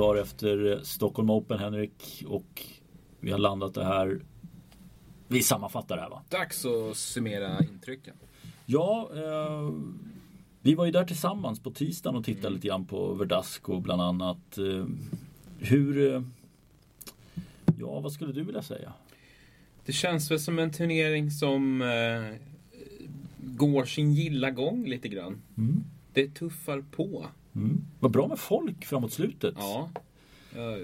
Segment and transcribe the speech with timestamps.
[0.00, 2.62] dagar efter Stockholm Open Henrik och
[3.20, 4.20] vi har landat det här.
[5.28, 6.22] Vi sammanfattar det här va?
[6.28, 8.14] Dags att summera intrycken.
[8.66, 9.70] Ja, eh,
[10.62, 12.54] vi var ju där tillsammans på tisdagen och tittade mm.
[12.54, 14.58] lite grann på Verdasco bland annat.
[14.58, 14.86] Eh,
[15.58, 16.14] hur...
[16.14, 16.22] Eh,
[17.78, 18.92] ja, vad skulle du vilja säga?
[19.84, 22.36] Det känns väl som en turnering som eh,
[23.38, 25.42] går sin gilla gång lite grann.
[25.58, 25.84] Mm.
[26.12, 27.26] Det tuffar på.
[27.54, 27.84] Mm.
[28.00, 29.54] Vad bra med folk framåt slutet.
[29.58, 29.90] Ja.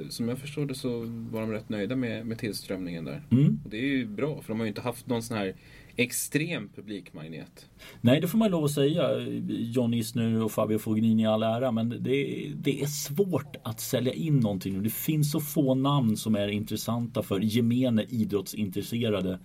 [0.09, 0.98] Som jag förstår det så
[1.30, 3.23] var de rätt nöjda med, med tillströmningen där.
[3.30, 3.61] Mm.
[3.65, 5.55] Och det är ju bra för de har ju inte haft någon sån här
[5.97, 7.66] extrem publikmagnet.
[8.01, 9.21] Nej, det får man lov att säga.
[9.48, 14.13] John Isner och Fabio Fognini i all ära, men det, det, är svårt att sälja
[14.13, 14.82] in någonting.
[14.82, 19.38] Det finns så få namn som är intressanta för gemene idrottsintresserade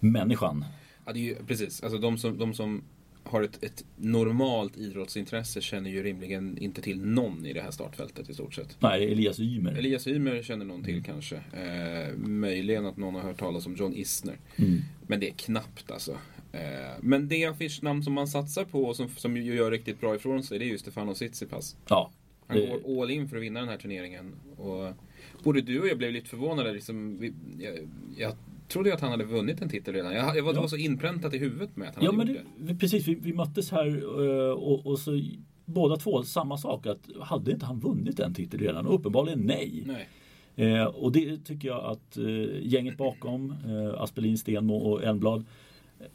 [0.00, 0.64] människan.
[1.04, 1.82] Ja, det är ju, precis.
[1.82, 2.82] Alltså de som, de som
[3.28, 8.30] har ett, ett, normalt idrottsintresse känner ju rimligen inte till någon i det här startfältet
[8.30, 8.76] i stort sett.
[8.80, 9.72] Nej, Elias Ymer.
[9.72, 11.04] Elias Ymer känner någon till mm.
[11.04, 11.36] kanske.
[11.36, 14.36] Eh, möjligen att någon har hört talas om John Isner.
[14.56, 14.80] Mm.
[15.06, 16.12] Men det är knappt alltså.
[16.52, 16.60] Eh,
[17.00, 20.58] men det affischnamn som man satsar på och som, som gör riktigt bra ifrån sig
[20.58, 21.76] det är ju Stefano Tsitsipas.
[21.88, 22.10] Ja.
[22.46, 24.34] Han går all in för att vinna den här turneringen.
[24.56, 24.92] Och
[25.42, 26.72] både du och jag blev lite förvånade.
[26.72, 28.36] Liksom, vi, jag, jag
[28.68, 30.14] trodde jag att han hade vunnit en titel redan.
[30.14, 30.60] Jag, jag var, ja.
[30.60, 32.74] var så inpräntat i huvudet med att han ja, hade men gjort det.
[32.74, 35.20] Precis, vi, vi möttes här eh, och, och, så
[35.64, 36.86] båda två samma sak.
[36.86, 38.86] Att hade inte han vunnit en titel redan?
[38.86, 39.82] Och uppenbarligen nej.
[39.86, 40.08] nej.
[40.58, 45.44] Eh, och det tycker jag att eh, gänget bakom, eh, Aspelin, Stenmo och Elmblad,
[46.00, 46.06] eh,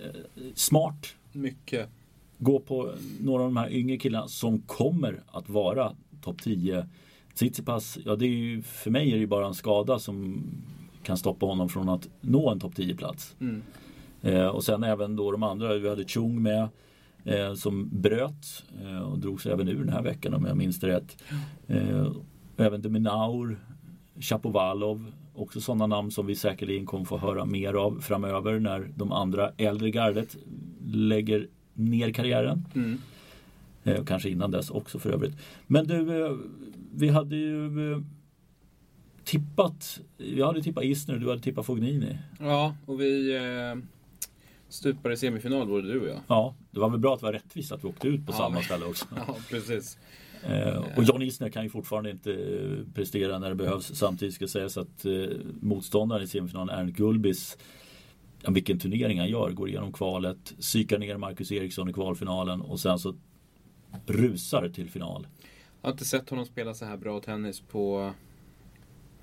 [0.53, 1.15] smart.
[1.31, 1.89] Mycket.
[2.37, 6.87] Gå på några av de här yngre killarna som kommer att vara topp 10.
[7.33, 10.43] Tsitsipas, ja det är ju, för mig är det ju bara en skada som
[11.03, 13.35] kan stoppa honom från att nå en topp 10-plats.
[13.39, 13.61] Mm.
[14.21, 16.67] Eh, och sen även då de andra, vi hade Chung med
[17.23, 20.79] eh, som bröt eh, och drog sig även ur den här veckan om jag minns
[20.79, 21.17] det rätt.
[21.67, 22.07] Eh,
[22.57, 23.59] även Deminaur,
[24.19, 29.11] Chapovalov, också sådana namn som vi säkerligen kommer få höra mer av framöver när de
[29.11, 30.37] andra äldre gardet
[30.85, 32.65] lägger ner karriären.
[32.75, 32.97] Mm.
[33.83, 35.37] Eh, kanske innan dess också för övrigt.
[35.67, 36.35] Men du, eh,
[36.93, 38.03] vi hade ju
[39.23, 42.17] tippat, jag hade tippat Isner och du hade tippat Fognini.
[42.39, 43.83] Ja, och vi eh,
[44.69, 46.19] stupade i semifinal både du och jag.
[46.27, 48.37] Ja, det var väl bra att det var rättvist att vi åkte ut på ja,
[48.37, 49.05] samma ställe också.
[49.15, 49.97] Ja, precis.
[50.43, 52.37] Eh, och John Isner kan ju fortfarande inte
[52.93, 53.95] prestera när det behövs.
[53.95, 55.11] Samtidigt ska sägas att eh,
[55.61, 57.57] motståndaren i semifinalen, Ernst Gulbis,
[58.41, 59.51] ja, vilken turnering han gör.
[59.51, 63.15] Går igenom kvalet, psykar ner Marcus Eriksson i kvalfinalen och sen så
[64.05, 65.27] rusar till final.
[65.81, 68.13] Jag har inte sett honom spela så här bra tennis på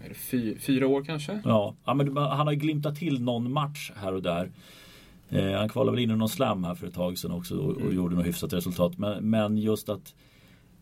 [0.04, 1.40] är det fy, fyra år kanske?
[1.44, 4.50] Ja, ja men han har glimtat till någon match här och där.
[5.28, 7.74] Eh, han kvalade väl in i någon slam här för ett tag sedan också och,
[7.74, 7.96] och mm.
[7.96, 8.98] gjorde något hyfsat resultat.
[8.98, 10.14] Men, men just att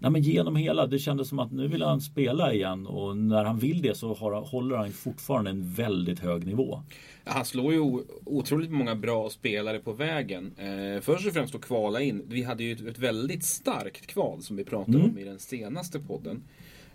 [0.00, 3.44] Nej, men genom hela, det kändes som att nu vill han spela igen och när
[3.44, 6.82] han vill det så har, håller han fortfarande en väldigt hög nivå.
[7.24, 10.52] Han slår ju otroligt många bra spelare på vägen.
[10.56, 12.22] Eh, först och främst att kvala in.
[12.26, 15.10] Vi hade ju ett, ett väldigt starkt kval som vi pratade mm.
[15.10, 16.42] om i den senaste podden.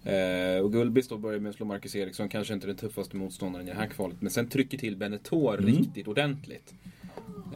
[0.03, 3.67] Eh, och Gullbis då börjar med att slå Marcus Eriksson, kanske inte den tuffaste motståndaren
[3.67, 4.17] i det här kvalet.
[4.21, 5.65] Men sen trycker till Benetor mm.
[5.65, 6.73] riktigt ordentligt.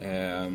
[0.02, 0.50] Eh,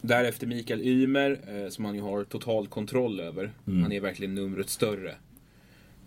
[0.00, 3.52] därefter Mikael Ymer, eh, som han ju har total kontroll över.
[3.66, 3.82] Mm.
[3.82, 5.14] Han är verkligen numret större.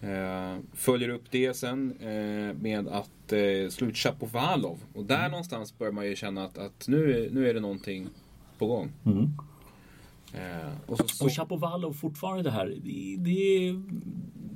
[0.02, 4.80] Eh, följer upp det sen eh, med att eh, slå ut Chapovalov.
[4.94, 5.32] Och där mm.
[5.32, 8.08] någonstans börjar man ju känna att, att nu, nu är det någonting
[8.58, 8.92] på gång.
[9.06, 9.32] Mm.
[10.34, 11.26] Eh, och, så, så...
[11.26, 12.68] och Chapovalov fortfarande det här.
[12.68, 13.76] Det, det,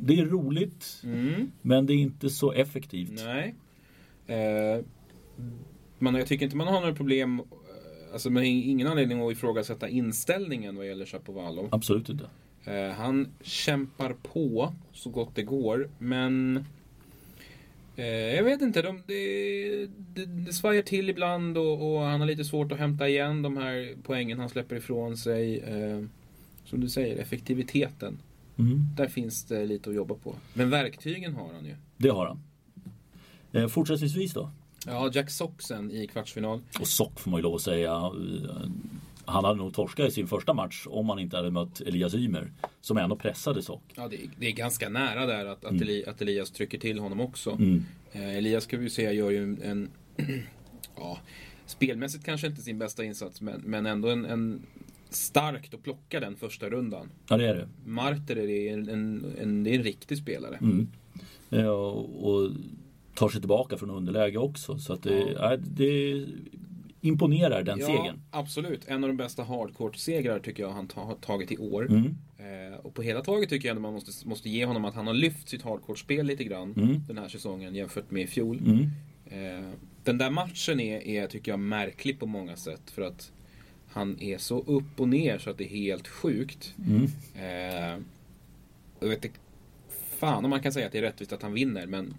[0.01, 1.01] det är roligt.
[1.03, 1.51] Mm.
[1.61, 3.21] Men det är inte så effektivt.
[3.25, 3.55] Nej.
[4.27, 4.85] Eh,
[5.99, 7.39] man, jag tycker inte man har några problem.
[7.39, 11.69] Eh, alltså man har ingen anledning att ifrågasätta inställningen vad gäller Chapovalov.
[11.71, 12.25] Absolut inte.
[12.65, 15.89] Eh, han kämpar på så gott det går.
[15.97, 16.65] Men
[17.95, 22.43] jag vet inte, de, det, det, det svajar till ibland och, och, han har lite
[22.43, 25.59] svårt att hämta igen de här poängen han släpper ifrån sig.
[25.59, 26.05] Eh,
[26.71, 28.21] som du säger, effektiviteten.
[28.59, 28.87] Mm.
[28.95, 30.35] Där finns det lite att jobba på.
[30.53, 31.75] Men verktygen har han ju.
[31.97, 32.43] Det har han.
[33.51, 34.51] Eh, fortsättningsvis då?
[34.85, 36.61] Ja, Jack Soxen i kvartsfinal.
[36.79, 38.11] Och Sock får man ju lov att säga.
[39.25, 42.51] Han hade nog torskat i sin första match om han inte hade mött Elias Ymer.
[42.81, 43.83] Som ändå pressade Sock.
[43.95, 45.81] Ja, det är, det är ganska nära där att, att, mm.
[45.81, 47.51] Eli, att Elias trycker till honom också.
[47.51, 47.85] Mm.
[48.11, 49.89] Eh, Elias ska vi säga gör ju en,
[50.95, 51.17] ja,
[51.65, 54.61] spelmässigt kanske inte sin bästa insats men, men ändå en, en
[55.09, 57.09] starkt att plocka den första rundan.
[57.27, 57.67] Ja det är det.
[57.85, 60.57] Marter är en, en, en, det är en riktig spelare.
[60.61, 60.87] Mm.
[61.49, 61.91] Ja,
[62.21, 62.51] och
[63.15, 64.77] tar sig tillbaka från underläge också.
[64.77, 65.57] Så att det, ja.
[65.57, 66.25] det
[67.01, 68.21] imponerar den ja, segern.
[68.31, 71.89] Absolut, en av de bästa hardcourt-segrar tycker jag han har tagit i år.
[71.89, 72.15] Mm.
[72.37, 75.07] Eh, och på hela taget tycker jag att man måste, måste ge honom att han
[75.07, 77.03] har lyft sitt hardcore-spel lite grann Mm.
[77.07, 78.57] den här säsongen jämfört med i fjol.
[78.65, 78.89] Mm.
[79.25, 79.69] Eh,
[80.03, 82.91] den där matchen är, är, tycker jag, märklig på många sätt.
[82.91, 83.31] För att
[83.87, 86.75] han är så upp och ner så att det är helt sjukt.
[86.87, 87.03] Mm.
[87.35, 88.03] Eh,
[88.99, 89.39] jag vet inte
[89.89, 91.87] fan om man kan säga att det är rättvist att han vinner.
[91.87, 92.13] Men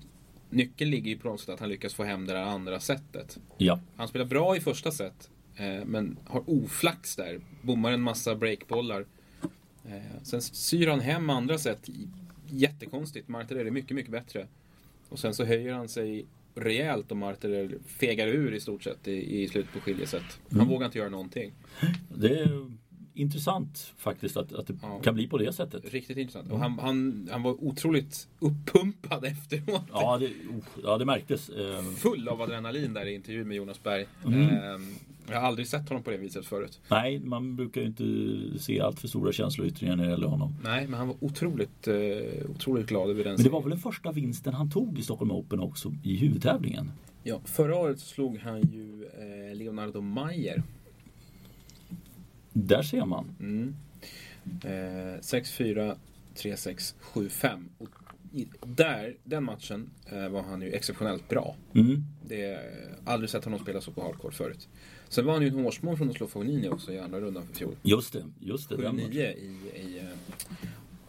[0.52, 3.38] nyckeln ligger ju på något sätt att han lyckas få hem det där andra sättet.
[3.58, 3.80] Ja.
[3.96, 5.30] Han spelar bra i första set.
[5.56, 7.40] Eh, men har oflax där.
[7.62, 9.06] Bommar en massa breakbollar.
[9.84, 11.88] Eh, sen syr han hem andra set.
[12.48, 13.28] Jättekonstigt.
[13.28, 14.46] Martirer är mycket, mycket bättre.
[15.08, 19.42] Och sen så höjer han sig rejält och Martirer fegar ur i stort sett i,
[19.42, 20.22] i slutet på skiljeset.
[20.50, 20.68] Han Mm.
[20.68, 21.52] vågar inte göra någonting.
[22.08, 22.70] Det är
[23.14, 25.00] intressant faktiskt att, att det Ja.
[25.02, 25.92] kan bli på det sättet.
[25.92, 26.50] Riktigt intressant.
[26.52, 29.82] Och han, han, han var otroligt uppumpad efteråt.
[29.92, 31.48] Ja, det, oh, ja, det märktes.
[31.48, 34.06] Eh, Full av adrenalin där i intervjun med Jonas Berg.
[34.26, 34.40] Mm.
[34.40, 34.80] Eh,
[35.30, 36.80] jag har aldrig sett honom på det viset förut.
[36.88, 40.54] Nej, man brukar ju inte se allt för stora känsloyttringar när det gäller honom.
[40.64, 43.78] Nej, men han var otroligt, eh, otroligt glad över den Men det var väl den
[43.78, 46.92] första vinsten han tog i Stockholm Open också i huvudtävlingen?
[47.22, 50.62] Ja, förra året slog han ju eh, Leonardo Mayer.
[52.52, 53.36] Där ser man.
[53.40, 53.74] Mm.
[54.64, 55.96] Eh, 6-4,
[56.34, 57.64] 3-6, 7-5.
[57.78, 57.88] Och
[58.32, 61.56] i, där, den matchen eh, var han ju exceptionellt bra.
[61.74, 62.02] Mm.
[62.28, 64.68] Det är aldrig sett honom spela så på hardcore förut.
[65.08, 67.54] Sen var han ju en hårsmån från att slå Fognini också i andra rundan för
[67.54, 67.76] fjol.
[67.82, 68.74] Just det, just det.
[68.76, 69.12] 7-9 den matchen.
[69.12, 69.91] i, i eh,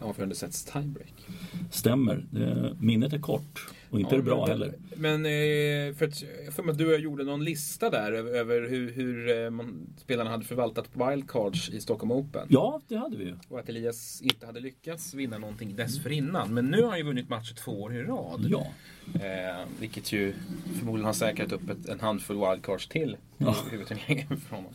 [0.04, 1.26] avgörande sets tiebreak.
[1.70, 2.24] Stämmer.
[2.30, 4.74] Det, minnet är kort och inte Ja, är det bra men- heller.
[4.96, 8.12] Men eh, för att, jag får mig att du och jag gjorde någon lista där
[8.12, 12.46] över, över hur, hur eh, man, spelarna hade förvaltat wildcards i Stockholm Open.
[12.50, 13.36] Ja, det hade vi ju.
[13.48, 16.54] Och att Elias inte hade lyckats vinna någonting dessförinnan.
[16.54, 18.46] Men nu har han ju vunnit matcher två år i rad.
[18.50, 18.66] Ja.
[19.14, 20.34] Eh, vilket ju
[20.78, 23.56] förmodligen har säkrat upp ett, en handfull wildcards till Ja.
[23.66, 24.72] i huvudturneringen för honom.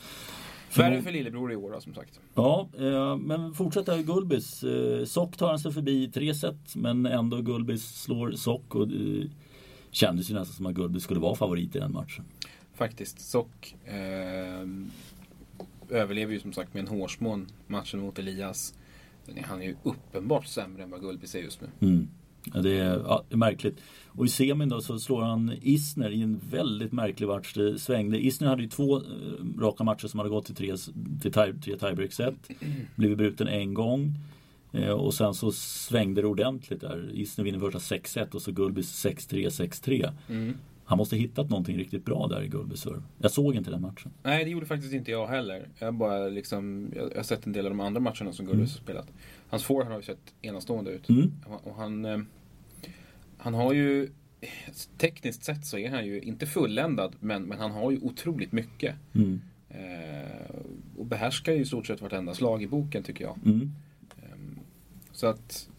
[0.76, 2.20] Värre för lillebror i år då, som sagt.
[2.36, 4.64] Ja, eh, men fortsätter Gulbis.
[4.64, 8.88] Eh, Sock tar han sig förbi i tre set men ändå Gulbis slår Sock och
[8.88, 9.30] det
[9.92, 12.26] kändes ju nästan som att Gulbis skulle vara favorit i den matchen.
[12.74, 13.20] Faktiskt.
[13.20, 14.68] Sock eh,
[15.90, 18.74] överlever ju som sagt med en hårsmån matchen mot Elias.
[19.44, 21.68] Han är ju uppenbart sämre än vad Gulbis är just nu.
[21.88, 22.08] Mm.
[22.54, 23.78] Ja, det, är, ja, det är märkligt.
[24.08, 27.54] Och i semin då så slår han Isner i en väldigt märklig match.
[27.54, 28.26] Det svängde.
[28.26, 29.04] Isner hade ju två eh,
[29.60, 30.76] raka matcher som hade gått till tre,
[31.22, 32.50] till tie, tre tiebreak-set.
[32.96, 34.14] Blivit bruten en gång.
[34.72, 37.10] Eh, och sen så svängde det ordentligt där.
[37.14, 40.12] Isner vinner första 6-1 och så Gulbis 6-3, 6-3.
[40.30, 40.54] Mm.
[40.90, 42.42] Han måste ha hittat någonting riktigt bra där
[42.74, 43.02] i serve.
[43.18, 44.12] Jag såg inte den matchen.
[44.24, 45.68] Nej, det gjorde faktiskt inte jag heller.
[45.80, 48.82] Jag bara liksom, jag har sett en del av de andra matcherna som Gulbis har
[48.82, 49.08] spelat.
[49.50, 51.10] Hans forehand har ju sett enastående ut.
[51.10, 51.32] Mm.
[51.64, 52.20] Och han, eh,
[53.38, 54.10] han har ju,
[54.98, 58.96] tekniskt sett så är han ju inte fulländad, men, men han har ju otroligt mycket.
[59.14, 59.42] Mm.
[59.70, 60.56] Eh,
[60.98, 63.40] och behärskar ju i stort sett vartenda slag i boken tycker jag.
[63.46, 63.72] Mm.
[65.12, 65.70] Så att...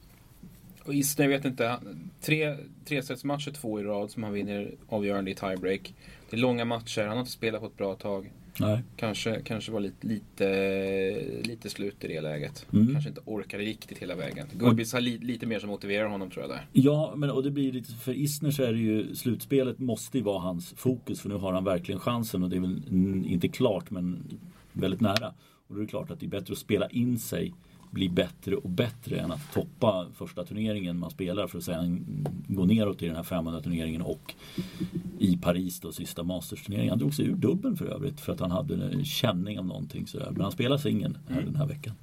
[0.84, 1.76] Och Isner, jag vet inte.
[2.20, 5.94] Tre, tre sets matcher två i rad som han vinner avgörande i tiebreak.
[6.30, 8.30] Det är långa matcher, han har inte spelat på ett bra tag.
[8.60, 8.82] Nej.
[8.96, 12.66] Kanske, kanske var lite, lite, lite slut i det läget.
[12.72, 12.92] Mm.
[12.92, 14.46] Kanske inte orkade riktigt hela vägen.
[14.52, 16.66] Gulbis har li, lite mer som motiverar honom tror jag där.
[16.72, 20.24] Ja, men och det blir lite, för Isner så är det ju slutspelet måste ju
[20.24, 22.82] vara hans fokus för nu har han verkligen chansen och det är väl
[23.26, 24.38] inte klart men
[24.72, 25.34] väldigt nära.
[25.66, 27.54] Och då är det klart att det är bättre att spela in sig,
[27.90, 32.06] bli bättre och bättre än att toppa första turneringen man spelar för att sen
[32.48, 34.34] gå neråt i den här 500 turneringen och
[35.18, 36.90] i Paris då sista Masters-turneringen.
[36.90, 40.06] Han drog sig ur dubbeln för övrigt för att han hade en känning av någonting
[40.06, 40.28] sådär.
[40.30, 41.94] Men han spelar singeln här den här veckan.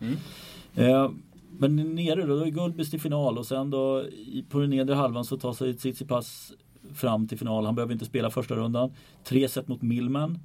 [0.76, 1.12] Eh,
[1.60, 4.06] men nere då, då är Gulbis till final och sen då
[4.50, 6.54] på den nedre halvan så tar sig Tsitsipas
[6.94, 7.66] fram till final.
[7.66, 8.94] Han behöver inte spela första rundan.
[9.24, 10.40] Tre set mot Millman.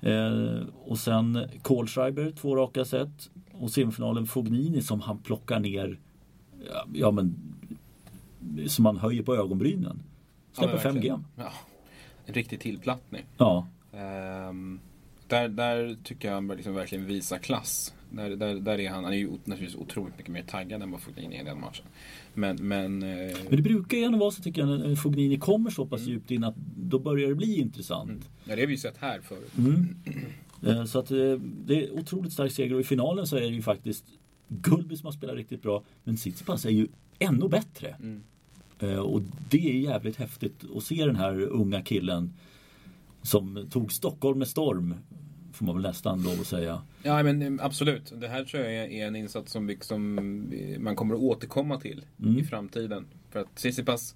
[0.00, 3.30] Eh, och sen Kohlschreiber, två raka set.
[3.60, 5.98] Och semifinalen Fognini som han plockar ner.
[6.92, 7.34] Ja, men
[8.66, 10.02] som man höjer på ögonbrynen.
[10.52, 11.16] Släpper Ja, men 5 verkligen.
[11.16, 11.24] game.
[11.36, 11.52] Ja,
[12.26, 13.24] en riktig tillplattning.
[13.36, 13.66] Ja.
[13.92, 14.80] Ehm,
[15.28, 17.94] där, där tycker jag han liksom verkligen visa klass.
[18.10, 21.00] Där, där, där är han, han är ju naturligtvis otroligt mycket mer taggad än vad
[21.00, 21.84] Fognini är i den matchen.
[22.34, 25.70] Men, men, eh, Men det brukar ju ändå vara så tycker jag när Fognini kommer
[25.70, 28.28] så pass djupt in att då börjar det bli intressant.
[28.44, 29.52] ja, det har vi ju sett här förut.
[29.58, 29.96] Mm.
[30.62, 31.32] Eh, Så att eh,
[31.64, 34.04] det är otroligt stark seger och i finalen så är det ju faktiskt
[34.48, 36.88] Gulbis som har spelat riktigt bra men Tsitsipas är ju
[37.18, 37.88] ännu bättre.
[38.00, 38.22] Mm.
[38.78, 42.32] Eh, Och det är jävligt häftigt att se den här unga killen
[43.22, 44.94] som tog Stockholm med storm.
[45.52, 46.82] Får man väl nästan lov att säga.
[47.02, 48.12] Ja men absolut.
[48.20, 50.18] Det här tror jag är- en insats som, vi- som
[50.52, 52.38] eh, man kommer att återkomma till Mm.
[52.38, 53.06] i framtiden.
[53.30, 54.14] För att Tsitsipas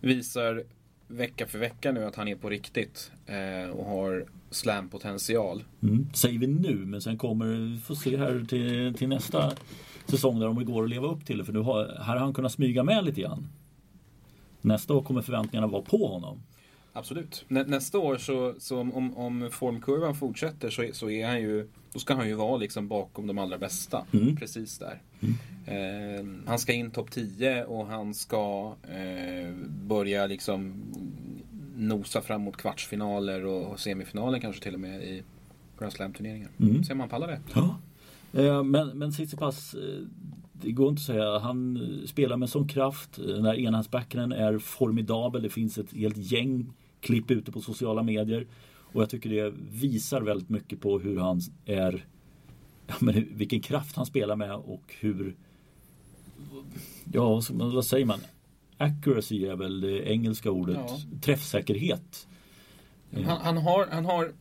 [0.00, 0.64] visar
[1.10, 5.64] vecka för vecka nu att han är på riktigt eh, och har slampotential.
[5.82, 6.08] Mm.
[6.14, 9.52] Säger vi nu men sen kommer vi får se här till, till nästa
[10.06, 11.44] säsong där om det går att leva upp till det.
[11.44, 13.46] För nu har, här har han kunnat smyga med lite grann.
[14.60, 16.42] Nästa år kommer förväntningarna vara på honom.
[16.92, 17.44] Absolut.
[17.48, 21.98] Nä, nästa år så, så om, om formkurvan fortsätter så, så är han ju då
[21.98, 24.06] ska han ju vara liksom bakom de allra bästa.
[24.12, 24.36] Mm.
[24.36, 25.02] Precis där.
[25.66, 29.54] Eh, han ska in topp 10 och han ska eh,
[29.86, 30.74] börja liksom
[31.76, 35.22] nosa fram mot kvartsfinaler och, och semifinaler kanske till och med i
[35.78, 36.50] Grand Slam-turneringar.
[36.60, 36.84] Mm.
[36.84, 37.40] Se om han pallar det.
[37.54, 37.78] Ja.
[38.32, 39.80] Eh, Men, men Tsitsipas, eh,
[40.62, 41.38] det går inte att säga.
[41.38, 43.16] Han spelar med sån kraft.
[43.16, 45.42] Den här enhandsbacken är formidabel.
[45.42, 48.46] Det finns ett helt gäng klipp ute på sociala medier.
[48.92, 52.04] Och jag tycker det visar väldigt mycket på hur han är
[52.86, 55.36] ja, men vilken kraft han spelar med och hur
[57.12, 58.20] Ja, vad säger man?
[58.76, 60.76] Accuracy är väl det engelska ordet.
[60.88, 60.98] Ja.
[61.20, 62.26] Träffsäkerhet.
[63.14, 64.32] Han, han, har, han har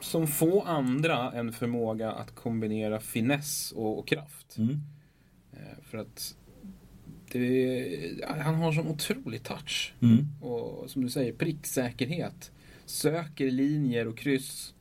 [0.00, 4.58] som få andra en förmåga att kombinera finess och, och kraft.
[4.58, 4.80] Mm.
[5.52, 6.36] Eh, för att
[7.32, 9.94] det, han har sån otrolig touch.
[10.00, 10.26] Mm.
[10.40, 12.50] Och som du säger, pricksäkerhet.
[12.86, 14.74] Söker linjer och kryss.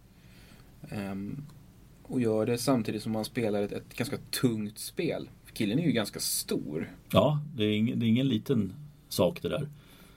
[0.90, 1.44] Ehm,
[2.04, 5.30] och gör det samtidigt som han spelar ett, ett ganska tungt spel.
[5.54, 6.92] Killen är ju ganska stor.
[7.12, 8.74] Ja, det är, ingen, det är ingen liten
[9.10, 9.70] sak det där.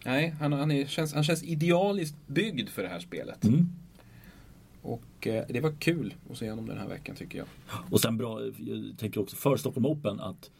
[0.05, 3.45] Nej, han, han, är, känns, han känns idealiskt byggd för det här spelet.
[3.45, 3.69] Mm.
[4.83, 7.47] Och eh, det var kul att se honom den här veckan tycker jag.
[7.91, 10.51] Och sen bra, jag tänker också för Stockholm Open att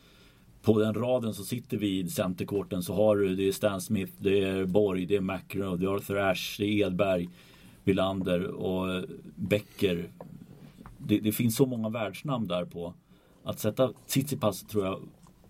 [0.63, 4.13] på den raden så sitter vi i centerkorten så har du det är Stan Smith,
[4.19, 7.29] det är Borg, det är McEnroe, det är Arthur Ashe, det är Edberg,
[7.85, 10.11] Wilander och Becker.
[10.99, 12.95] Det, det finns så många världsnamn där på.
[13.45, 15.01] Att sätta Tsitsipas tror jag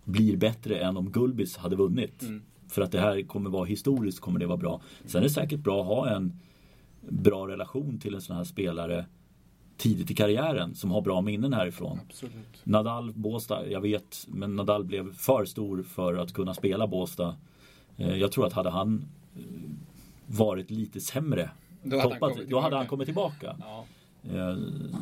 [0.03, 2.21] blir bättre än om Gulbis hade vunnit.
[2.21, 2.41] Mm.
[2.67, 4.81] För att det här kommer vara historiskt kommer det vara bra.
[5.05, 6.39] Sen är det säkert bra att ha en
[7.09, 9.05] bra relation till en sån här spelare
[9.77, 11.99] tidigt i karriären som har bra minnen härifrån.
[12.09, 12.61] Absolut.
[12.63, 17.35] Nadal, Båstad, jag vet, men Nadal blev för stor för att kunna spela Båstad.
[17.97, 19.05] Eh, Jag tror att hade han
[19.35, 19.41] eh,
[20.27, 21.49] varit lite sämre,
[21.83, 22.77] Då hade han toppat, kommit då hade tillbaka.
[22.77, 23.55] han kommit tillbaka.
[23.59, 23.85] Ja.
[24.33, 24.57] Eh,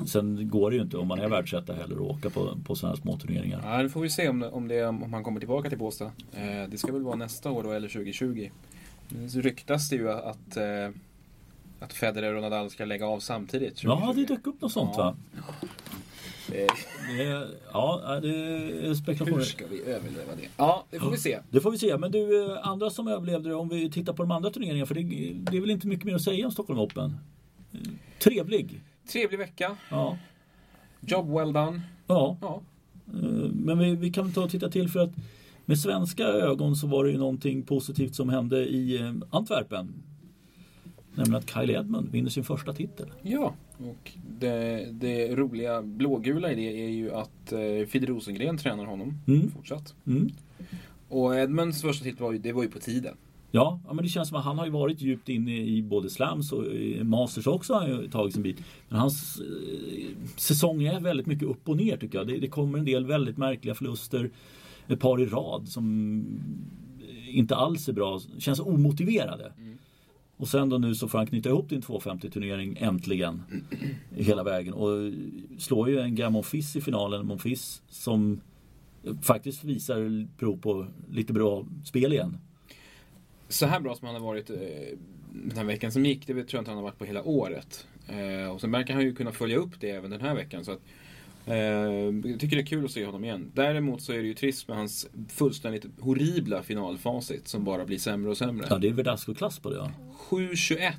[0.06, 2.96] Sen går det ju inte om man är världsetta heller att åka på, på sådana
[2.96, 3.62] här små turneringar.
[3.64, 6.12] Ja, det får vi se om, det, om, det, om han kommer tillbaka till Båstad.
[6.70, 8.50] Det ska väl vara nästa år då, eller 2020.
[9.10, 10.58] Nu ryktas det ju att,
[11.80, 13.76] att Federer och Nadal ska lägga av samtidigt.
[13.78, 14.06] 2020.
[14.08, 15.04] Ja, det dök upp något sånt Ja.
[15.04, 15.16] va?
[16.52, 16.64] Det
[17.24, 19.44] är, ja, det är hur spekulationer.
[19.44, 20.48] ska vi överleva det?
[20.58, 21.40] Ja, det får vi se.
[21.50, 21.98] Det får vi se.
[21.98, 24.86] Men du, eh, andra som överlevde om vi tittar på de andra turneringarna.
[24.86, 25.02] För det,
[25.52, 27.16] det är väl inte mycket mer att säga om Stockholm Open.
[27.74, 27.80] Eh,
[28.20, 28.82] Trevlig.
[29.12, 29.78] Trevlig vecka.
[29.92, 30.18] Ja.
[31.02, 31.82] Job well done.
[32.08, 32.38] ja.
[32.42, 32.62] Ja,
[33.14, 35.12] Eh, Men vi, vi kan ta och titta till för att
[35.66, 39.94] med svenska ögon så var det ju någonting positivt som hände i Antwerpen.
[41.20, 43.08] Nämligen att Kyle Edmund vinner sin första titel.
[43.24, 43.54] ja.
[43.78, 49.14] och det, det roliga blågula i det är ju att eh, Fidde Rosengren tränar honom
[49.28, 49.52] Mm.
[49.52, 49.96] fortsatt.
[50.08, 50.30] Mm.
[51.10, 53.16] Och Edmunds första titel var ju, det var ju på tiden.
[53.52, 56.10] Ja, ja, men det känns som att han har ju varit djupt inne i både
[56.10, 56.64] slams och
[57.04, 58.58] masters också har han ju tagit sin bit.
[58.90, 62.28] Men hans eh, säsong är väldigt mycket upp och ner tycker jag.
[62.28, 64.30] Det, det kommer en del väldigt märkliga förluster.
[64.88, 66.26] Ett par i rad som
[67.28, 68.20] inte alls är bra.
[68.38, 69.54] Känns omotiverade.
[70.40, 73.44] Och sen då nu så får han knyta ihop din 250 turnering äntligen.
[74.16, 74.74] Hela vägen.
[74.74, 75.12] Och
[75.58, 77.26] slår ju en gammal Monfils i finalen.
[77.26, 78.42] Monfils som
[79.22, 82.38] faktiskt visar prov på lite bra spel igen.
[83.50, 84.56] så här bra som han har varit eh,
[85.34, 87.88] den här veckan som gick, det tror jag inte han har varit på hela året.
[88.08, 90.66] Eh, och sen verkar han ju kunna följa upp det även den här veckan.
[90.66, 90.84] Så att, eh,
[91.56, 93.52] jag tycker det är kul att se honom igen.
[93.54, 98.32] Däremot så är det ju trist med hans fullständigt horribla finalfacit som bara blir sämre
[98.32, 98.68] och sämre.
[98.70, 99.76] Ja, det är Verdasco-klass på det.
[99.76, 99.92] Ja.
[100.30, 100.92] 7-21.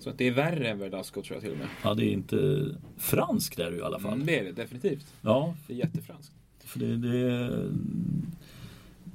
[0.00, 1.66] Så att det är värre än Verdasco tror jag till och med.
[1.82, 2.66] ja, det är inte
[2.98, 4.12] franskt är det ju i alla fall.
[4.12, 5.06] Mm, det är det definitivt.
[5.22, 6.32] Ja, Det är jättefranskt.
[6.64, 7.50] för det, det,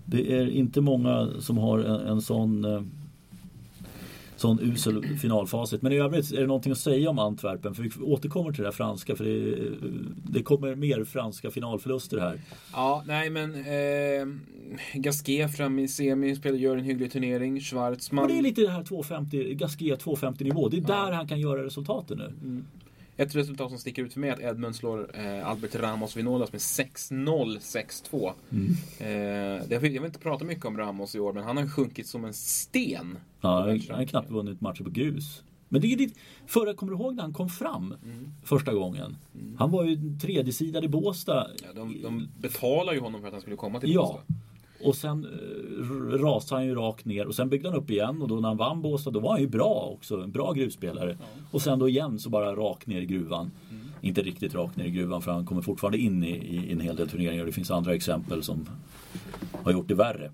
[0.06, 2.82] det är inte många som har en, en sån eh,
[4.44, 5.82] sån usel finalfacit.
[5.82, 7.76] Men i övrigt är det någonting att säga om Antwerpen.
[7.76, 9.16] För vi återkommer till det här franska.
[9.16, 9.70] För det,
[10.32, 12.42] det kommer mer franska finalförluster här.
[12.74, 14.28] Ja, nej men eh,
[14.94, 17.60] Gasquet fram i semi, spelar, gör en hygglig turnering.
[17.60, 18.24] Schwarzman.
[18.24, 20.70] Och det är lite det här 250, Gasquet 250 nivå.
[20.70, 22.64] Det är där han kan göra resultaten nu.
[23.24, 26.52] Ett resultat som sticker ut för mig är att Edmund slår eh, Albert Ramos Vinolas
[26.52, 28.34] med 6-0, 6-2.
[28.52, 28.76] Mm.
[29.00, 32.26] Eh, jag vill inte prata mycket om Ramos i år, men han har sjunkit som
[32.26, 33.18] en sten.
[33.42, 35.44] Ja, han har knappt vunnit matcher på grus.
[35.70, 37.96] Men det är ditt, förra, kommer du ihåg när han kom fram
[38.44, 39.18] första gången?
[39.58, 41.48] Han var ju tredje sidan i Båstad.
[41.64, 44.22] Ja, de, de betalar ju honom för att han skulle komma till Ja.
[44.84, 48.28] Och sen eh, rasade han ju rakt ner och sen byggde han upp igen och
[48.28, 50.22] då när han vann Båstad då var han ju bra också.
[50.22, 51.18] En bra grusspelare.
[51.52, 53.52] Och sen då igen så bara rakt ner i gruvan.
[54.02, 56.96] inte riktigt rakt ner i gruvan för han kommer fortfarande in i, i en hel
[56.96, 57.46] del turneringar.
[57.46, 58.70] Det finns andra exempel som
[59.64, 60.32] har gjort det värre.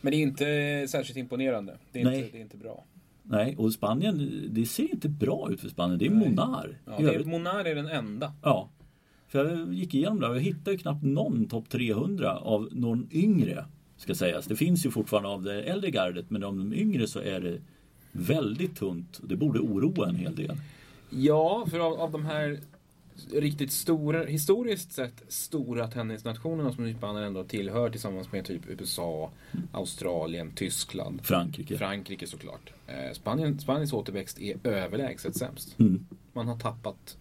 [0.00, 1.76] Men det är inte särskilt imponerande.
[1.92, 2.18] Det är, Nej.
[2.18, 2.84] inte, det är inte bra.
[3.22, 5.98] Nej, och Spanien, det ser inte bra ut för Spanien.
[5.98, 6.78] Det är Monar.
[6.84, 8.32] Ja, det är, Monar är den enda.
[8.42, 8.68] Ja.
[9.28, 13.08] För jag gick igenom det och jag hittade ju knappt någon topp 300 av någon
[13.12, 13.64] yngre.
[13.98, 14.46] Ska sägas.
[14.46, 17.60] Det finns ju fortfarande av det äldre gardet men av de yngre så är det
[18.12, 19.20] väldigt tunt.
[19.22, 20.56] Det borde oroa en hel del.
[21.10, 22.60] Ja, för av, av de här
[23.32, 29.30] riktigt stora, historiskt sett stora tennisnationerna som Spanien ändå tillhör tillsammans med typ USA,
[29.72, 31.78] Australien, Tyskland, Frankrike.
[31.78, 32.72] Frankrike såklart.
[32.86, 35.78] Eh, Spanien, Spaniens återväxt är överlägset sämst.
[35.78, 36.06] Mm.
[36.32, 37.16] Man har tappat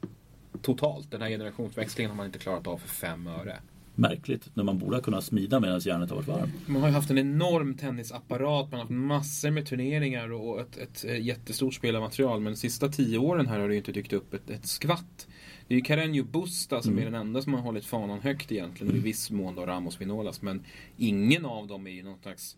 [0.62, 1.12] totalt.
[1.12, 3.58] Den här generationsväxlingen har man inte klarat av för fem öre.
[4.00, 6.68] Märkligt när man borde kunna smida medan järnet har varit varmt.
[6.68, 10.78] Man har ju haft en enorm tennisapparat, man har haft massor med turneringar och ett,
[10.78, 12.40] ett eh, jättestort spelarmaterial.
[12.40, 15.28] Men de sista tio åren här har det ju inte dykt upp ett, ett skvatt.
[15.68, 18.92] Det är ju Carreño Busta som är den enda som har hållit fanan högt egentligen.
[18.92, 20.42] Och i viss mån då Ramos Vinolas.
[20.42, 20.64] Men
[20.98, 22.58] ingen av dem är ju någon slags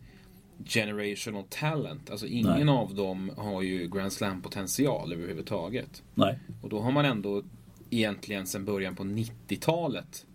[0.66, 2.10] generational talent.
[2.10, 2.76] Alltså ingen Nej.
[2.76, 6.04] av dem har ju Grand Slam potential överhuvudtaget.
[6.16, 6.40] Nej.
[6.62, 7.44] Och då har man ändå
[7.90, 10.26] egentligen sedan början på 90-talet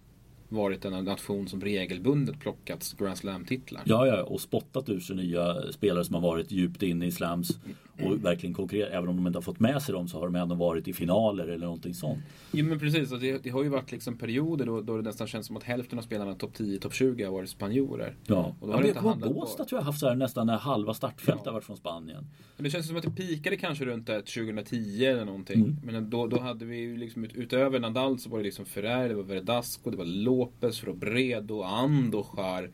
[0.55, 3.83] varit en nation som regelbundet plockat Grand Slam-titlar.
[3.87, 7.59] Ja, ja, och spottat ur sig nya spelare som har varit djupt inne i slams
[8.03, 8.93] och verkligen konkurrerat.
[8.93, 10.93] Även om de inte har fått med sig dem så har de ändå varit i
[10.93, 12.19] finaler eller någonting sånt.
[12.53, 15.27] Jo men precis, och det, det har ju varit liksom perioder då, då det nästan
[15.27, 18.17] känns som att hälften av spelarna topp 10, topp 20 har varit spanjorer.
[18.27, 20.09] Ja, Och då ja har det men jag inte handlat Båstad tror jag haft så
[20.09, 21.51] här nästan när halva startfältet Ja.
[21.51, 22.27] har varit från Spanien.
[22.57, 25.61] Men det känns som att det pikade kanske runt där 2010 eller någonting.
[25.61, 25.77] Mm.
[25.85, 29.09] Men då, då hade vi ju liksom ut, utöver Nadal så var det liksom Ferrer,
[29.09, 32.71] det var Verdasco, det var Lopez, Robredo, Andojar,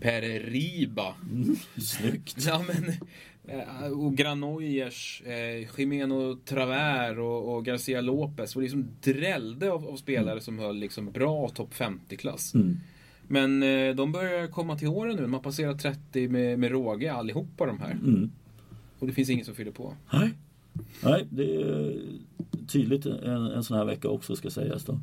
[0.00, 1.14] Pereriba.
[1.82, 2.36] Snyggt!
[2.46, 2.92] Ja men,
[3.48, 9.96] eh, och Granollers, eh, Jimeno Traver och, och Garcia Lopez var liksom drällde av, av
[9.96, 12.54] spelare som höll liksom bra topp 50-klass.
[12.54, 12.76] Mm.
[13.28, 15.22] Men eh, de börjar komma till åren nu.
[15.22, 17.90] De har passerat 30 med, med råge allihopa de här.
[17.90, 18.30] Mm.
[18.98, 19.94] Och det finns ingen som fyller på.
[20.12, 20.32] Nej.
[21.02, 22.00] Nej, det är
[22.68, 25.00] tydligt en, en sån här vecka också ska sägas då.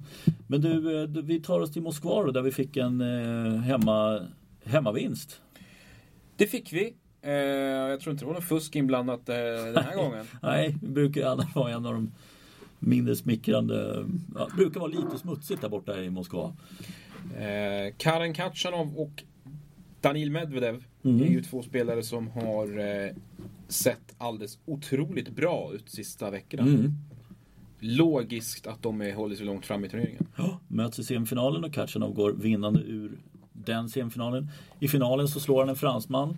[0.48, 3.60] Men du, eh, du, vi tar oss till Moskva då, där vi fick en eh,
[3.62, 4.28] hemma,
[4.64, 5.42] hemmavinst.
[6.36, 6.94] Det fick vi.
[7.22, 9.36] Eh, jag tror inte det var något fusk inblandat eh,
[9.74, 10.26] den här gången.
[10.42, 12.12] Nej, det brukar annars vara en av de
[12.80, 14.06] mindre smickrande.
[14.36, 16.54] Ja, det brukar vara lite smutsigt där borta i Moskva.
[17.38, 19.24] Eh, Karen Khachanov och
[20.02, 21.22] Danil Medvedev Mm.
[21.22, 23.12] är ju två spelare som har eh,
[23.68, 26.64] sett alldeles otroligt bra ut sista veckorna.
[26.64, 26.94] Mm.
[27.80, 30.28] Logiskt att de är, håller sig långt fram i turneringen.
[30.36, 33.12] Ja, möts i semifinalen och Khachanov går vinnande ur
[33.54, 34.50] den semifinalen.
[34.80, 36.38] I finalen så slår han en fransman.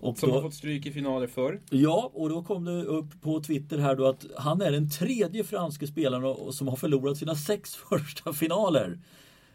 [0.00, 1.60] Och Som då, har fått stryk i finaler förr.
[1.70, 5.44] Ja, och då kom det upp på Twitter här då att han är den tredje
[5.44, 8.98] franske spelaren som har förlorat sina sex första finaler.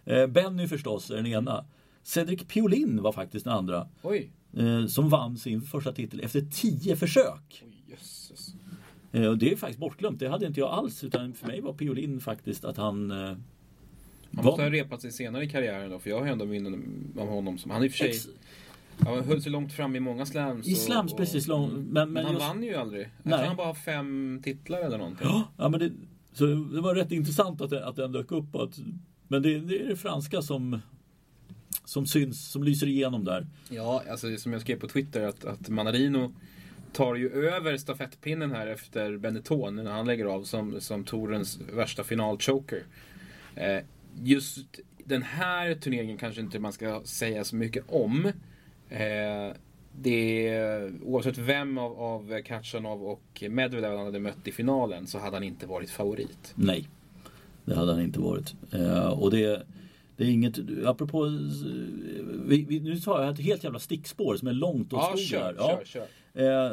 [0.06, 1.65] Eh, Benny förstås är den ena.
[2.03, 3.88] Cedric Piolin var faktiskt den andra.
[4.01, 4.32] Oj.
[4.58, 7.63] Eh, som vann sin första titel efter tio försök.
[7.65, 8.53] Oj, jösses.
[9.12, 10.19] Eh, och det är faktiskt bortglömt.
[10.19, 11.03] Det hade inte jag alls.
[11.03, 13.12] Utan för mig var Piolin faktiskt att han...
[13.12, 13.38] Han
[14.32, 17.27] var- måste ha repat sig senare i karriären då, för jag har ändå minnen av
[17.27, 17.71] honom som...
[17.71, 18.10] Han är i och för sig...
[18.10, 18.27] ex-
[18.99, 20.67] Han höll sig långt fram i många slams.
[20.67, 23.01] I slams och- precis lång, men, Men, men han just, vann ju aldrig.
[23.01, 23.38] Jag Nej.
[23.38, 25.27] tror han bara har fem titlar eller någonting.
[25.27, 25.91] Ja, ja, men det,
[26.34, 28.56] så det var rätt intressant att, att den dök upp.
[28.56, 28.79] Att,
[29.27, 30.79] men det, det är det franska som,
[31.86, 33.47] som syns, som lyser igenom där.
[33.69, 36.34] Ja, alltså som jag skrev på Twitter att, att Manarino
[36.93, 42.03] tar ju över stafettpinnen här efter Benetton när han lägger av som, som Torens värsta
[42.03, 42.84] finalchoker.
[43.56, 43.79] Eh,
[44.23, 44.65] just
[45.06, 48.32] den här turneringen kanske inte man ska säga så mycket om.
[48.89, 49.55] Eh,
[50.01, 55.35] det oavsett vem av, av Khachanov och Medvedev han hade mött i finalen så hade
[55.35, 56.51] han inte varit favorit.
[56.55, 56.87] Nej,
[57.65, 58.55] det hade han inte varit.
[58.71, 59.63] Eh, och det,
[60.17, 61.31] det är inget, apropå, eh,
[62.45, 65.43] vi, vi, nu tar jag ett helt jävla stickspår som är långt åt Ja, skogen
[65.45, 65.53] här.
[65.83, 65.85] kör,
[66.33, 66.65] kör.
[66.67, 66.71] Eh,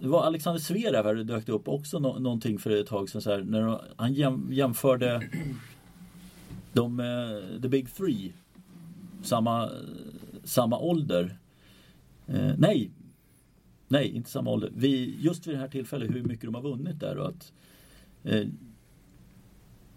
[0.00, 3.22] det var Alexander Zverev här, det dök upp också nå- någonting för ett tag sedan.
[3.22, 5.28] Så här, när han jäm, jämförde
[6.72, 8.32] de, eh, the big three,
[9.22, 9.70] samma,
[10.48, 11.38] samma ålder.
[12.26, 12.90] Eh, nej,
[13.88, 14.70] nej, inte samma ålder.
[14.76, 17.52] Vi, just vid det här tillfället hur mycket de har vunnit där och att
[18.24, 18.46] eh,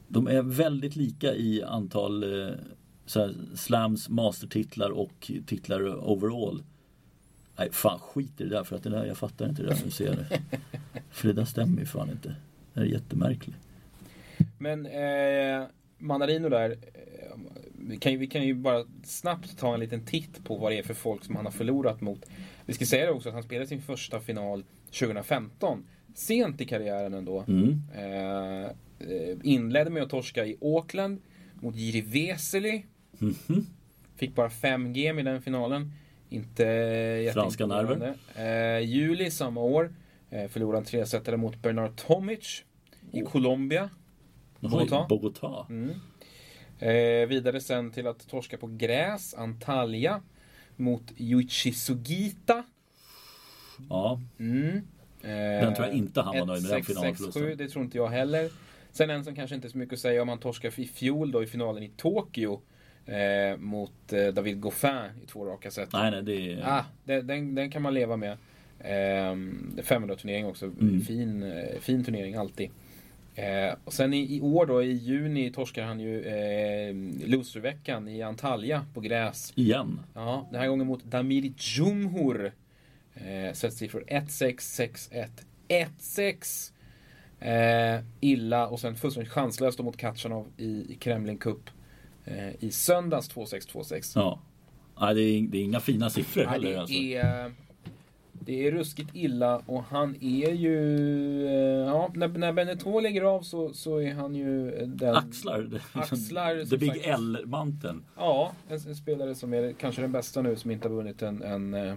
[0.07, 2.53] de är väldigt lika i antal eh,
[3.15, 6.63] här, slams, mastertitlar och titlar overall.
[7.57, 9.81] Nej, fan skit i det där för att det där, jag fattar inte det där
[9.83, 10.41] du ser det.
[11.09, 12.35] För det där stämmer ju fan inte.
[12.73, 13.57] Det är jättemärkligt.
[14.57, 16.75] Men eh, Manarino där.
[17.88, 20.78] Vi, kan ju, vi kan ju bara snabbt ta en liten titt på vad det
[20.78, 22.26] är för folk som han har förlorat mot.
[22.65, 25.84] Vi ska säga det också att han spelade sin första final 2015.
[26.15, 27.46] Sent i karriären ändå.
[27.48, 27.82] Mm.
[27.96, 28.72] Eh,
[29.10, 31.22] Eh, inledde med att torska i Auckland
[31.54, 32.84] mot Jiri Vesely.
[33.17, 33.65] Mhm.
[34.15, 35.91] Fick bara 5 game i den finalen.
[36.30, 36.63] Inte
[37.34, 38.15] Franska jätteimponerande.
[38.36, 39.94] Eh, juli samma år
[40.30, 42.63] eh, förlorade han tresetare mot Bernard Tomic
[43.12, 43.89] i Colombia.
[44.60, 45.08] Bogotá.
[45.08, 45.65] Bogotá.
[45.70, 45.89] Mm.
[46.82, 50.22] Eh, vidare sen till att torska på gräs, Antalya
[50.76, 52.63] mot Yuichi Sugita.
[53.89, 54.82] Ja, Mm.
[55.24, 57.44] Eh, Den tror jag inte han var nöjd med, den 1-6, finalförlusten.
[57.44, 58.50] 6-7, Det tror inte jag heller.
[58.91, 61.32] Sen en som kanske inte är så mycket att säga om han torskade i fjol
[61.32, 62.62] då i finalen i Tokyo.
[63.06, 65.89] Eh, mot eh, David Goffin i två raka set.
[65.94, 66.63] nej nej det är...
[66.65, 68.38] Ah, den, den, den kan man leva med.
[68.80, 70.65] Eh, 500 turnering också.
[70.65, 71.02] Mm.
[71.02, 72.70] Fin, eh, fin turnering alltid.
[73.41, 76.95] Eh, och sen i, i år då, i juni, torskar han ju eh,
[77.27, 79.54] loserveckan i Antalya på gräs.
[79.56, 79.99] Igen.
[80.13, 82.54] Ja, den här gången mot Damir Djumhur.
[83.13, 84.56] Eh, Sättsiffror 1-6,
[85.08, 85.27] 6-1,
[85.67, 86.71] 1-6.
[87.39, 91.69] Eh, illa och sen fullständigt chanslöst mot Kachanov i, i Kremlin Cup.
[92.25, 94.12] Eh, I söndags 2-6, 2-6.
[94.15, 94.39] Ja.
[94.99, 96.77] Nej, det, är, det är inga fina siffror Nej, heller.
[96.77, 96.95] Alltså.
[96.95, 97.51] är,
[98.45, 100.77] det är ruskigt illa och han är ju...
[101.47, 101.51] eh,
[101.88, 105.15] Ja, när, när Benetton lägger av så, så är han ju eh, den...
[105.15, 105.62] Axlar.
[105.62, 107.01] det- Axlar, The Big.
[107.04, 108.04] L-manteln.
[108.17, 111.43] Ja, en, en spelare som är kanske den bästa nu som inte har vunnit en,
[111.43, 111.95] en, eh,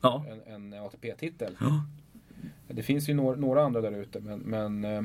[0.00, 0.24] Ja.
[0.46, 1.56] en, en ATP-titel.
[1.60, 1.84] Ja.
[2.68, 5.02] Det finns ju några, några andra där ute men, men eh,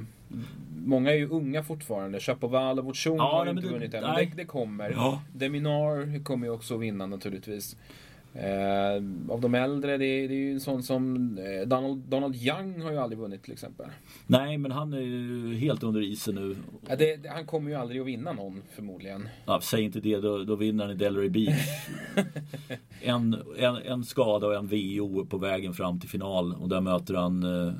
[0.86, 2.20] Många är ju unga fortfarande.
[2.20, 4.04] Chapovalov och Chung Ja, har inte det- vunnit än.
[4.04, 4.89] Men det, det kommer.
[4.92, 5.22] Ja.
[5.34, 7.76] Deminar kommer ju också vinna naturligtvis.
[8.36, 12.36] Eh, av de äldre, det är, det är ju en sån som eh, Donald, Donald
[12.36, 13.86] Young har ju aldrig vunnit till exempel.
[14.28, 16.56] Nej, men han är ju helt under isen nu.
[16.89, 19.30] Ja, det, det, han kommer ju aldrig att vinna någon förmodligen.
[19.46, 21.88] Ja, säg inte det, då, då vinner han i Delray Beach.
[23.02, 26.54] en, en, en skada och en VO på vägen fram till final.
[26.54, 27.74] Och där möter han eh,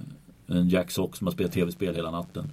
[0.48, 2.52] en Jack Sock som har spelat tv-spel hela natten.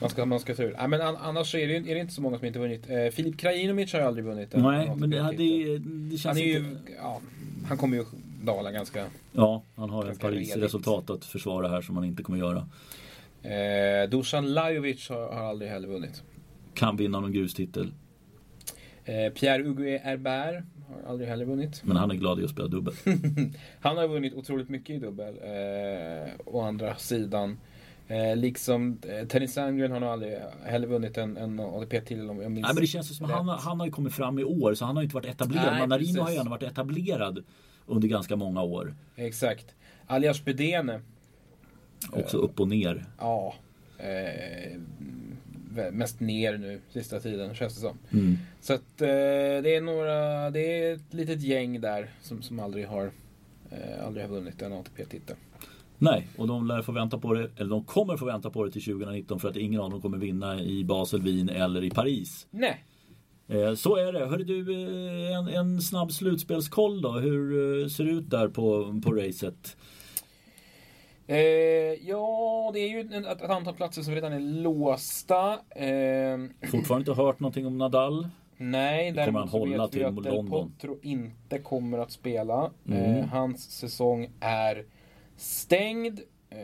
[0.00, 0.74] Man ska, man ska tur.
[0.78, 2.90] Nej, men an, annars är det, är det inte så många som inte vunnit.
[2.90, 6.24] Eh, Filip Krajinovic har ju aldrig vunnit en Nej, en men det, det, det känns
[6.24, 6.92] han är ju, inte...
[6.98, 7.20] ja,
[7.68, 8.04] han kommer ju
[8.42, 9.06] dala ganska.
[9.32, 12.68] Ja, han har ett Paris-resultat att försvara här som han inte kommer göra.
[13.42, 16.22] Eh, Dusan Lajovic har, har aldrig heller vunnit.
[16.74, 17.92] Kan vinna någon grustitel.
[19.04, 21.82] Eh, Pierre-Huguet Herbert har aldrig heller vunnit.
[21.84, 22.94] Men han är glad i att spela dubbel.
[23.80, 25.34] Han har vunnit otroligt mycket i dubbel.
[25.42, 27.58] Eh, å andra sidan.
[28.08, 32.50] Eh, liksom eh, Tennis Sandgren har nog aldrig heller vunnit en, en ATP-titel om jag
[32.50, 34.74] minns Nej, men det känns som att han, han har ju kommit fram i år
[34.74, 35.72] så han har ju inte varit etablerad.
[35.72, 36.38] Nej, Manarino har ju precis.
[36.38, 37.44] ändå varit etablerad
[37.86, 38.94] under ganska många år.
[39.16, 39.74] Exakt.
[40.06, 41.00] Alias Bedene.
[42.12, 43.04] Också upp och ner.
[43.18, 43.54] Ja.
[43.98, 44.78] Eh,
[45.92, 47.98] mest ner nu sista tiden känns det som.
[48.12, 48.38] Mm.
[48.60, 49.06] Så att eh,
[49.62, 53.10] det är några, det är ett litet gäng där som, som aldrig har
[53.70, 55.36] eh, aldrig har vunnit en ATP-titel.
[55.98, 58.70] Nej, och de lär få vänta på det, eller de kommer få vänta på det
[58.70, 62.46] till 2019 för att ingen av dem kommer vinna i Basel, Wien eller i Paris.
[62.50, 62.84] Nej.
[63.48, 64.26] Eh, Så är det.
[64.26, 67.12] Hörru du, eh, en, en snabb slutspelskoll då.
[67.12, 69.76] Hur eh, ser det ut där på, på racet?
[71.26, 71.36] Eh,
[72.08, 75.52] ja, det är ju ett, ett antal platser som redan är låsta.
[75.76, 78.28] Eh, Fortfarande inte hört någonting om Nadal.
[78.56, 80.46] nej, kommer han däremot så hålla vet vi till att Del.
[80.46, 82.70] Potro inte kommer att spela.
[82.88, 83.02] Mm.
[83.16, 84.84] Eh, hans säsong är
[85.36, 86.20] stängd.
[86.50, 86.58] Eh,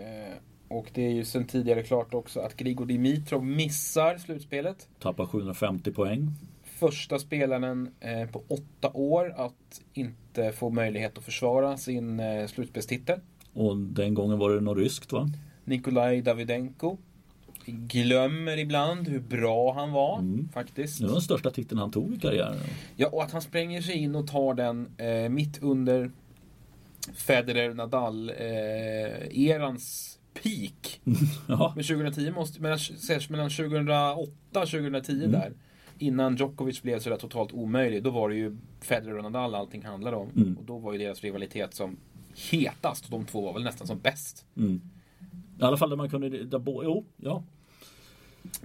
[0.69, 4.89] och det är ju sedan tidigare klart också att Grigor Dimitrov missar slutspelet.
[5.01, 6.31] Tappar 750 poäng.
[6.65, 13.21] Första spelaren eh, på åtta år att inte få möjlighet att försvara sin eh, slutspelstitel.
[13.53, 15.29] Och den gången var det något ryskt va?
[15.65, 16.97] Nikolaj Davidenko.
[17.67, 20.49] Vi glömmer ibland hur bra han var Mm.
[20.55, 20.99] faktiskt.
[21.01, 22.57] Det var den största titeln han tog i karriären.
[22.97, 26.11] Ja, och att han spränger sig in och tar den eh, mitt under
[27.15, 31.01] Federer Nadal eh, erans peak.
[31.49, 31.73] ja.
[31.77, 32.79] Men 2010 måste, mellan,
[33.29, 34.21] mellan 2008
[34.61, 35.33] och 2010 Mm.
[35.33, 35.53] där.
[35.99, 38.03] Innan Djokovic blev sådär totalt omöjlig.
[38.03, 40.31] Då var det ju Federer och Nadal allting handlade om.
[40.37, 40.57] Mm.
[40.59, 41.97] Och då var ju deras rivalitet som
[42.51, 43.05] hetast.
[43.05, 44.47] Och de två var väl nästan som bäst.
[44.57, 44.81] Mm.
[45.61, 46.45] I alla fall där man kunde...
[46.45, 47.43] Där bo, jo, ja.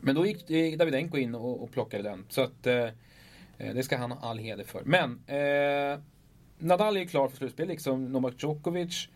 [0.02, 0.47] Men då gick
[0.78, 2.26] Davidenko in och, och plockade den.
[2.30, 2.84] Så att eh,
[3.58, 4.82] eh, det ska han ha all heder för.
[4.86, 6.00] Men eh,
[6.60, 9.10] Nadal är ju klar för slutspel, liksom Novak Djokovic.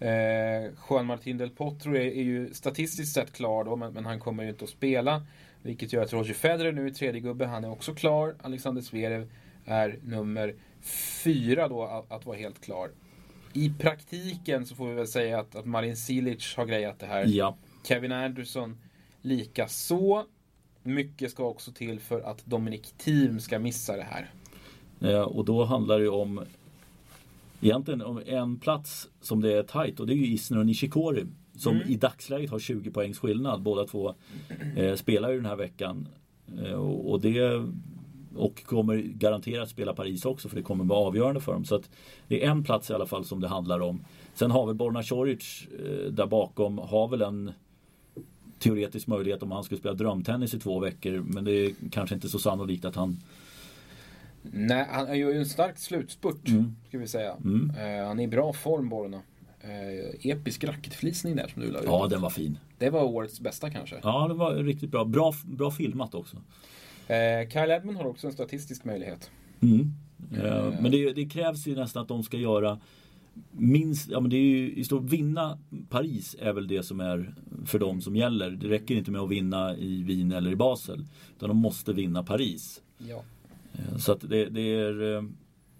[0.00, 4.20] Eh, Juan Martín del Potro är, är ju statistiskt sett klar då, men, men han
[4.20, 5.26] kommer ju inte att spela.
[5.62, 8.34] Vilket gör att Roger Federer nu är tredje gubbe, han är också klar.
[8.42, 9.30] Alexander Zverev
[9.64, 10.54] är nummer
[11.22, 12.90] fyra då att, att vara helt klar.
[13.52, 17.24] I praktiken så får vi väl säga att, att Marin Cilic har grejat det här.
[17.26, 17.56] Ja.
[17.84, 18.78] Kevin Anderson
[19.22, 20.24] lika så.
[20.82, 24.30] Mycket ska också till för att Dominic Thiem ska missa det här.
[25.00, 26.44] Eh, och då handlar det ju om
[27.60, 31.26] egentligen om en plats som det är tajt och det är ju Isner och Nishikori.
[31.56, 33.62] som i dagsläget har 20 poängs skillnad.
[33.62, 34.14] Båda två
[34.76, 36.08] eh, spelar ju den här veckan.
[36.58, 37.64] Eh, och, och det
[38.36, 41.64] och kommer garanterat spela Paris också för det kommer vara avgörande för dem.
[41.64, 41.90] Så att
[42.28, 44.04] det är en plats i alla fall som det handlar om.
[44.34, 47.52] Sen har väl Borna Coric eh, där bakom har väl en
[48.58, 51.24] teoretisk möjlighet om han skulle spela drömtennis i två veckor.
[51.26, 53.20] Men det är kanske inte så sannolikt att han
[54.52, 56.48] Nej, han gör ju en stark slutspurt.
[56.48, 56.76] Mm.
[56.88, 57.36] Ska vi säga.
[57.44, 57.70] Mm.
[57.70, 59.22] Eh, han är i bra form Borna.
[59.60, 61.84] Eh, episk racketflisning där som du la ut.
[61.86, 62.58] Ja, den var fin.
[62.78, 63.96] Det var årets bästa kanske.
[64.02, 65.04] Ja, det var riktigt bra.
[65.04, 66.36] Bra, bra filmat också.
[67.06, 69.30] Eh, Kyle Edmund har också en statistisk möjlighet.
[69.60, 69.92] Mm.
[70.32, 72.80] Eh, Men det, det krävs ju nästan att de ska göra
[73.50, 77.34] minst, ja men det är ju i stort, vinna Paris är väl det som är
[77.66, 78.50] för dem som gäller.
[78.50, 81.04] Det räcker inte med att vinna i Wien eller i Basel.
[81.36, 82.82] Utan de måste vinna Paris.
[82.98, 83.24] Ja.
[83.74, 85.22] Eh, Så att det, det är, eh,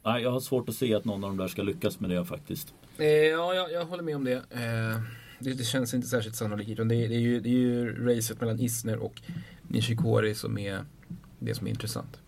[0.05, 2.25] nej jag har svårt att se att någon av dem där ska lyckas med det
[2.25, 2.75] faktiskt.
[2.99, 4.33] Eh, ja, jag, jag håller med om det.
[4.35, 5.01] Eh,
[5.41, 5.53] det.
[5.55, 6.71] Det känns inte särskilt sannolikt.
[6.71, 9.23] utan Det, är- det, är ju, det är ju racet mellan Isner och
[9.63, 10.79] Nishikori som är
[11.39, 12.21] det som är intressant.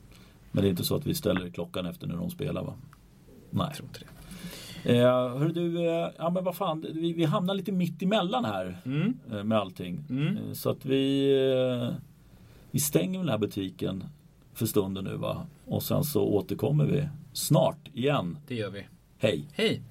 [0.52, 2.74] Men det är inte så att vi ställer klockan efter när de spelar va?
[3.50, 3.66] Nej.
[3.68, 4.06] Jag tror inte det.
[4.98, 8.78] Eh, hör du, eh, ja men vad fan, vi, vi hamnar lite mitt emellan här
[8.84, 9.14] Mm.
[9.48, 10.04] med allting.
[10.10, 10.54] Mm.
[10.54, 11.28] Så att vi,
[12.70, 14.04] vi stänger den här butiken
[14.56, 15.46] för stunden nu va.
[15.64, 18.38] Och sen så återkommer vi snart igen.
[18.48, 18.86] Det gör vi.
[19.18, 19.48] Hej!
[19.52, 19.82] Hej!